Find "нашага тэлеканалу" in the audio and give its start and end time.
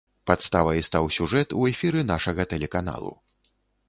2.13-3.13